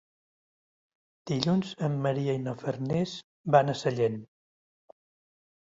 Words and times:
Dilluns 1.31 1.75
en 1.89 1.99
Maria 2.07 2.35
i 2.37 2.41
na 2.47 2.55
Farners 2.63 3.13
van 3.57 3.73
a 3.75 3.77
Sellent. 3.83 4.21